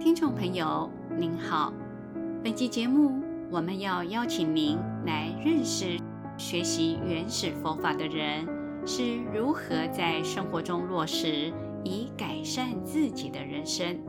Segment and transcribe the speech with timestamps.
[0.00, 1.70] 听众朋友您好，
[2.42, 5.98] 本期节目我们要邀请您来认识
[6.38, 8.48] 学习原始佛法的人
[8.86, 11.52] 是如何在生活中落实，
[11.84, 14.00] 以改善自己的人生。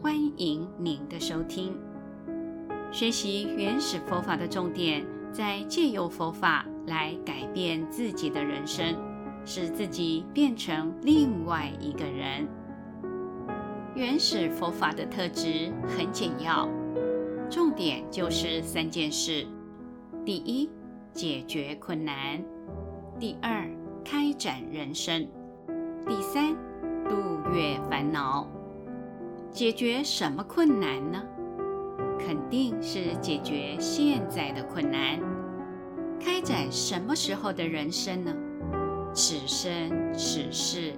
[0.00, 1.76] 欢迎您的收听。
[2.90, 8.96] 学习原始佛法的重点，在借由佛法来改变自己的人生，
[9.44, 12.48] 使自己变成另外一个人。
[13.94, 16.68] 原始佛法的特质很简要，
[17.48, 19.46] 重点就是三件事：
[20.24, 20.68] 第一，
[21.12, 22.40] 解决困难；
[23.20, 23.70] 第二，
[24.04, 25.28] 开展人生；
[26.08, 26.56] 第三，
[27.08, 27.14] 度
[27.54, 28.48] 越烦恼。
[29.52, 31.22] 解决什么困难呢？
[32.18, 35.20] 肯定是解决现在的困难。
[36.18, 38.34] 开展什么时候的人生呢？
[39.14, 40.94] 此生此世。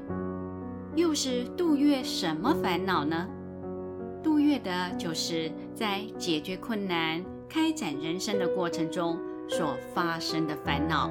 [0.96, 3.28] 又是度越什么烦恼呢？
[4.22, 11.10] 度越的就是在解决困难、开展人生的过程中所发生的烦恼。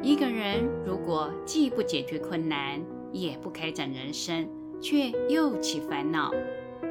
[0.00, 4.48] 一个人如果既不解决困难，也不开展人生，
[4.80, 6.30] 却又起烦恼，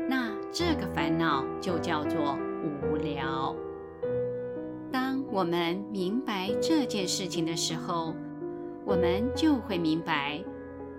[0.09, 3.56] 那这个烦恼就叫做无聊。
[4.92, 8.14] 当我们明白这件事情的时候，
[8.86, 10.44] 我们就会明白。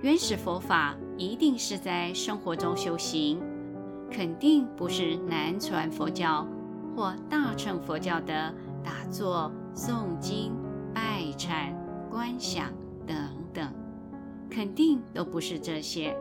[0.03, 3.41] 原始佛法一定是在生活中修行，
[4.11, 6.45] 肯定不是南传佛教
[6.97, 10.57] 或大乘佛教的打坐、诵经、
[10.93, 11.73] 拜忏、
[12.11, 12.67] 观想
[13.07, 13.17] 等
[13.55, 13.73] 等，
[14.51, 16.17] 肯定都不是这些。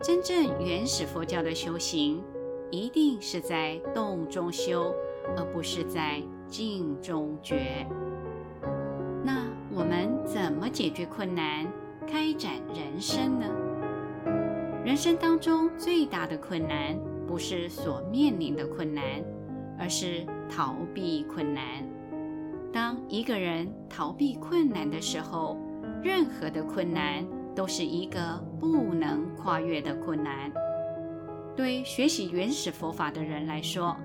[0.00, 2.24] 真正原始佛教的修行，
[2.70, 4.94] 一定是在动中修，
[5.36, 7.86] 而不是在静中觉。
[9.22, 11.70] 那我们怎么解决困难？
[12.04, 13.46] 开展人生呢？
[14.84, 19.04] 人生当中最大的困难，不是所面临的困难，
[19.78, 21.64] 而是逃避困难。
[22.72, 25.58] 当一个人逃避困难的时候，
[26.02, 28.20] 任何的困难都是一个
[28.60, 30.52] 不能跨越的困难。
[31.56, 33.96] 对学习原始佛法的人来说，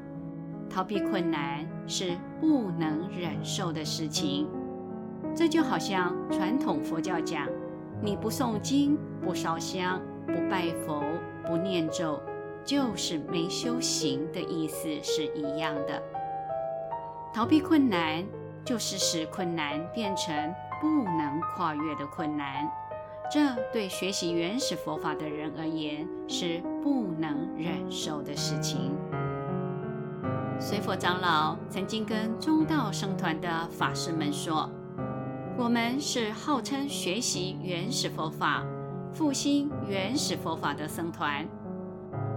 [0.69, 4.47] 逃避困难是不能忍受的事情。
[5.35, 7.47] 这就好像传统佛教讲。
[8.03, 11.03] 你不诵经、不烧香、不拜佛、
[11.45, 12.19] 不念咒，
[12.65, 16.01] 就是没修行的意思是一样的。
[17.31, 18.25] 逃避困难，
[18.65, 20.33] 就是使困难变成
[20.81, 22.67] 不能跨越的困难。
[23.31, 28.97] 这对学习原始佛法的人而言是不能忍受的事情。
[30.59, 34.67] 随佛长老曾经跟中道僧团的法师们说。
[35.61, 38.65] 我们是号称学习原始佛法、
[39.13, 41.47] 复兴原始佛法的僧团。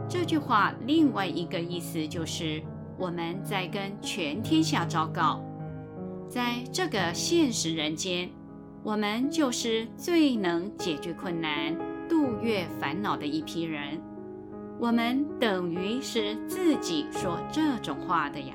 [0.06, 2.62] 这句话另外一个意思就是，
[2.98, 5.42] 我们在跟全天下昭告，
[6.28, 8.28] 在这个现实人间，
[8.82, 11.74] 我们就是最能解决困难、
[12.06, 13.98] 度越烦恼的一批人。
[14.78, 18.54] 我们等于是自己说这种话的呀。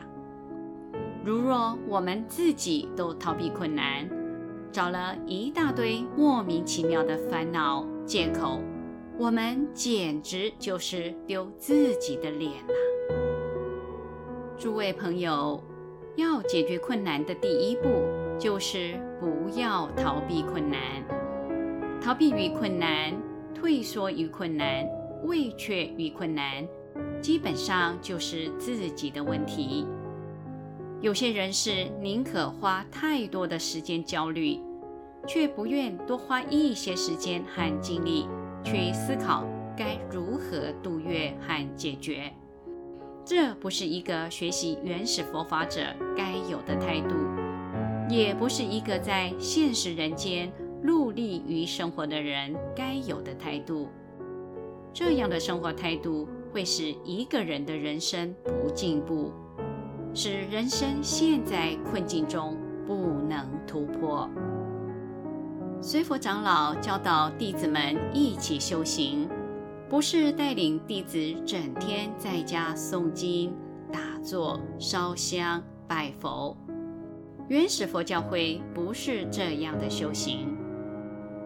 [1.26, 4.08] 如若我们自己都逃避困难，
[4.72, 8.62] 找了一大堆莫名其妙的烦恼借口，
[9.18, 12.74] 我们简直就是丢自己的脸呐！
[14.58, 15.64] 诸位朋友，
[16.16, 17.90] 要解决困难的第一步
[18.38, 20.80] 就是不要逃避困难。
[22.02, 23.14] 逃避于困难，
[23.54, 24.88] 退缩于困难，
[25.24, 26.68] 畏却于困难，
[27.22, 29.86] 基本上就是自己的问题。
[31.02, 34.60] 有些人是宁可花太多的时间焦虑，
[35.26, 38.28] 却不愿多花一些时间和精力
[38.66, 39.46] 去思考
[39.78, 42.30] 该如何度越和解决。
[43.24, 45.82] 这不是一个学习原始佛法者
[46.18, 47.16] 该有的态度，
[48.10, 50.52] 也不是一个在现实人间
[50.84, 53.88] 努力于生活的人该有的态度。
[54.94, 59.32] 这样的生活态度会使一个人的人生不进步。
[60.14, 62.96] 使人生陷在困境中，不
[63.28, 64.30] 能突破。
[65.82, 69.30] 随佛长老教导弟子们一起修行，
[69.88, 73.54] 不是带领弟子整天在家诵经、
[73.92, 76.58] 打坐、烧香、拜佛。
[77.48, 80.56] 原始佛教会不是这样的修行。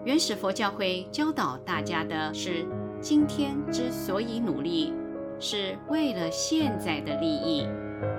[0.04, 2.66] 原始佛教会教导大家的是：
[3.00, 4.94] 今天之所以努力，
[5.40, 7.66] 是为了现在的利益。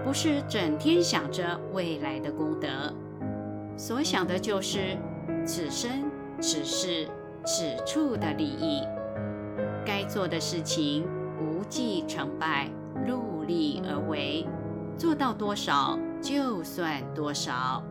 [0.05, 2.69] 不是整天想着未来的功德，
[3.77, 4.97] 所想的就是
[5.45, 6.11] 此生、
[6.41, 7.09] 此世、
[7.45, 8.83] 此处的利益。
[9.85, 11.07] 该做的事情
[11.39, 12.71] 不计成败，
[13.07, 14.47] 努力而为，
[14.97, 17.83] 做到多少就算多少。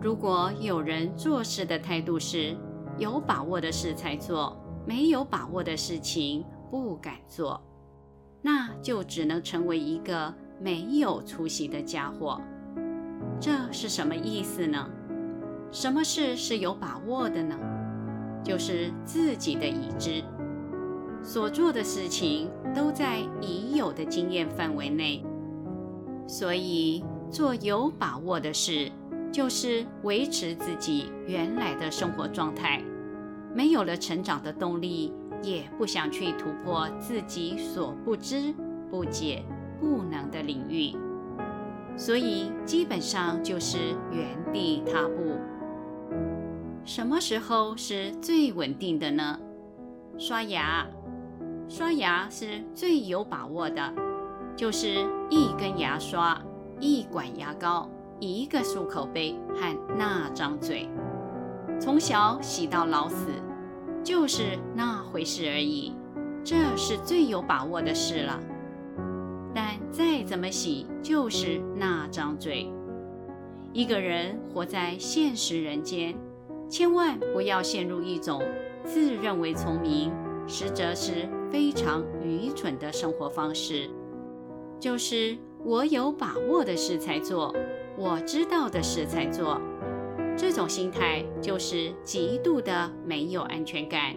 [0.00, 2.56] 如果有人做事的态度是
[2.98, 7.62] 有把握的事才做，没有把握的事情不敢做，
[8.42, 12.40] 那就只能成为一个没有出息的家伙。
[13.40, 14.86] 这是什么意思呢？
[15.70, 17.56] 什么事是有把握的呢？
[18.44, 20.22] 就是自己的已知，
[21.22, 25.24] 所做的事情都在已有的经验范围内，
[26.26, 28.90] 所以做有把握的事，
[29.30, 32.82] 就是维持自己原来的生活状态，
[33.54, 35.12] 没有了成长的动力，
[35.42, 38.54] 也不想去突破自己所不知、
[38.90, 39.44] 不解、
[39.80, 40.96] 不能的领域，
[41.96, 43.78] 所以基本上就是
[44.10, 45.38] 原地踏步。
[46.84, 49.38] 什么时候是最稳定的呢？
[50.18, 50.86] 刷牙，
[51.68, 53.92] 刷牙是最有把握的，
[54.56, 56.40] 就是一根牙刷、
[56.80, 57.88] 一管牙膏、
[58.20, 60.88] 一个漱口杯和那张嘴，
[61.80, 63.28] 从小洗到老死，
[64.02, 65.94] 就是那回事而已。
[66.44, 68.40] 这是最有把握的事了。
[69.54, 72.70] 但再怎么洗，就是那张嘴。
[73.72, 76.14] 一个人活在现实人间。
[76.68, 78.42] 千万不要陷入一种
[78.82, 80.10] 自认为聪明，
[80.46, 83.90] 实则是非常愚蠢的生活方式，
[84.80, 87.54] 就是我有把握的事才做，
[87.98, 89.60] 我知道的事才做。
[90.36, 94.16] 这种心态就是极度的没有安全感，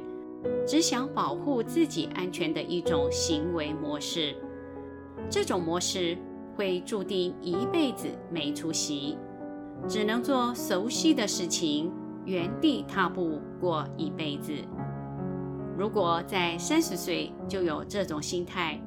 [0.66, 4.36] 只想保护自己安全的一种行为模式。
[5.30, 6.18] 这种模式
[6.56, 9.18] 会注定一辈子没出息，
[9.88, 11.92] 只能做熟悉的事情。
[12.26, 14.52] 原地踏步过一辈子。
[15.78, 18.82] 如果在三十岁就有这种心态，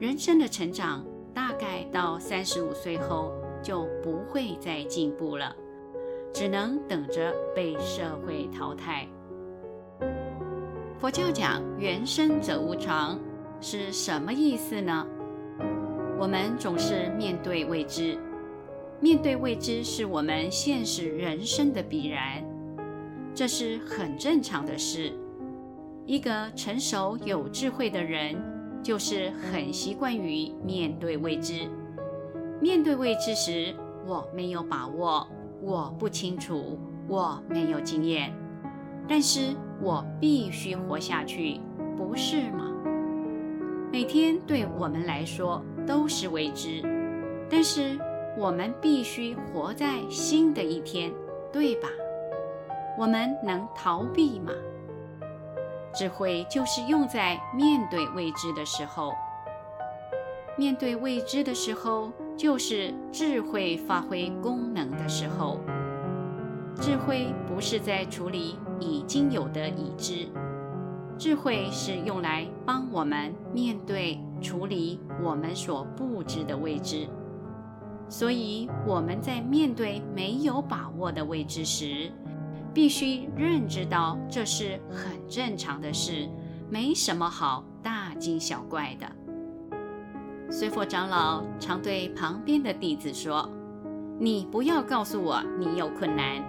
[0.00, 3.32] 人生的成长大概到三十五岁后
[3.62, 5.54] 就不会再进步了，
[6.34, 9.06] 只能等着被社会淘汰。
[10.98, 13.20] 佛教讲“缘生则无常”
[13.62, 15.06] 是什么意思呢？
[16.18, 18.18] 我们总是面对未知，
[19.00, 22.44] 面对未知是我们现实人生的必然。
[23.32, 25.12] 这是很正常的事。
[26.04, 28.34] 一个成熟有智慧的人，
[28.82, 31.68] 就是很习惯于面对未知。
[32.60, 33.72] 面对未知时，
[34.04, 35.26] 我没有把握，
[35.64, 36.78] 我不清楚，
[37.08, 38.30] 我没有经验，
[39.08, 41.58] 但是我必须活下去，
[41.96, 42.70] 不是吗？
[43.90, 46.82] 每天对我们来说都是未知，
[47.48, 47.98] 但是
[48.36, 51.10] 我们必须活在新的一天，
[51.50, 51.88] 对吧？
[52.98, 54.52] 我们能逃避吗？
[55.94, 59.14] 智慧就是用在面对未知的时候。
[60.58, 65.60] 面对未知的时候，就是智慧发挥功能的时候。
[66.80, 70.26] 智慧不是在处理已经有的已知，
[71.16, 77.06] 智慧是用来帮我们面对、处理我们所不知的未知。
[78.08, 82.10] 所以我们在面对没有把握的未知时，
[82.74, 86.28] 必须认知到这是很正常的事，
[86.68, 89.06] 没什么好大惊小怪的。
[90.56, 93.50] 随佛长老常对旁边的弟子说
[94.20, 96.40] ：“你不要告诉我你有困难，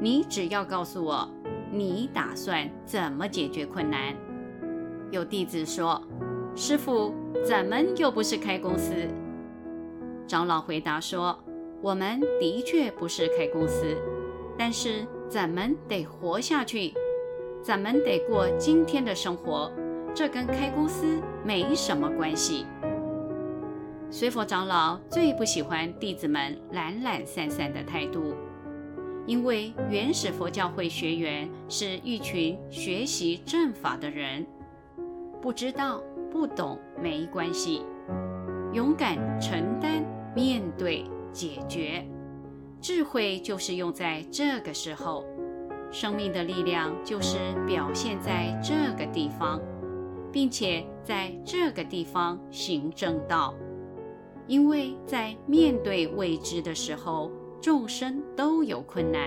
[0.00, 1.28] 你只要告诉我
[1.72, 4.14] 你打算怎么解决困难。”
[5.10, 6.00] 有弟子说
[6.54, 7.12] ：“师傅，
[7.44, 8.94] 咱们又不是开公司。”
[10.28, 11.36] 长老回答说
[11.82, 13.84] ：“我们的确不是开公司，
[14.56, 16.94] 但是。”咱们得活下去，
[17.62, 19.70] 咱们得过今天的生活，
[20.14, 22.64] 这跟开公司没什么关系。
[24.10, 28.34] 随佛长老最不喜欢弟子们懒懒散散的态度，
[29.26, 34.46] 因为原始佛教会学员是一群学习正法的人，
[35.42, 37.82] 不知道不懂没关系，
[38.72, 40.02] 勇敢承担、
[40.34, 42.02] 面对、解决。
[42.80, 45.22] 智慧就是用在这个时候，
[45.92, 47.36] 生命的力量就是
[47.66, 49.60] 表现在这个地方，
[50.32, 53.54] 并且在这个地方行正道。
[54.48, 59.20] 因为在面对未知的时候，众生都有困难，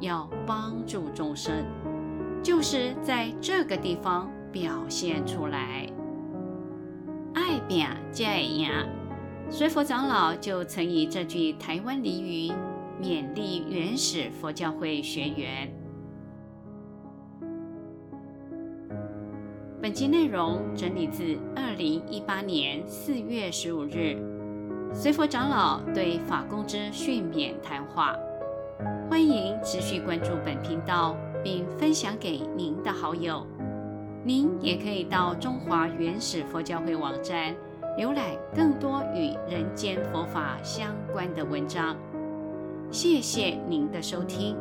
[0.00, 1.66] 要帮助众生，
[2.42, 5.86] 就是在这个地方表现出来。
[7.34, 8.70] 爱拼才会赢，
[9.50, 12.50] 随佛长老就曾以这句台湾俚语。
[13.02, 15.72] 勉励原始佛教会学员，
[19.80, 24.18] 本集内容整理自二零一八年四月十五日
[24.92, 28.16] 随佛长老对法公之训勉谈话。
[29.08, 33.46] 欢迎持续关注本频道，并分享给您的好友。
[34.24, 37.54] 您也可以到中华原始佛教会网站
[37.98, 41.96] 浏览更多与人间佛法相关的文章。
[42.90, 44.56] 谢谢您的收听。